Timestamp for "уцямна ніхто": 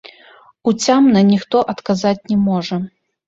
0.71-1.57